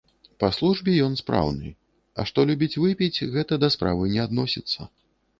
Па 0.43 0.47
службе 0.59 0.93
ён 1.07 1.17
спраўны, 1.17 1.67
а 2.23 2.25
што 2.29 2.45
любіць 2.51 2.79
выпіць, 2.85 3.23
гэта 3.35 3.59
да 3.65 3.69
справы 3.75 4.09
не 4.15 4.21
адносіцца. 4.27 4.87